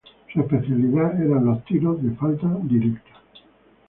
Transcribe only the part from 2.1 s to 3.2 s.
falta directa.